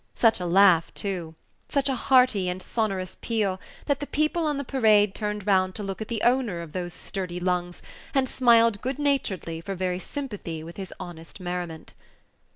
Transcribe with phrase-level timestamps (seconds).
[0.15, 1.35] Such a laugh, too!
[1.69, 5.83] such a hearty and sonorous peal, that the people on the Parade turned round to
[5.83, 7.83] look at the owner of those sturdy lungs,
[8.15, 11.93] and smiled good naturedly for very sympathy with his honest merriment.